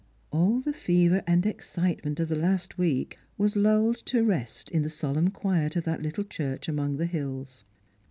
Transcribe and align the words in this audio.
All 0.31 0.61
the 0.61 0.73
fever 0.73 1.23
and 1.27 1.45
excitement 1.45 2.19
of 2.19 2.27
the 2.27 2.35
last 2.35 2.75
week 2.79 3.19
was 3.37 3.55
lulled 3.55 3.97
to 4.07 4.23
rest 4.23 4.67
in 4.69 4.81
the 4.81 4.89
solemn 4.89 5.29
quiet 5.29 5.75
of 5.75 5.83
that 5.83 6.01
little 6.01 6.23
church 6.23 6.67
among 6.67 6.97
the 6.97 7.05
hills. 7.05 7.65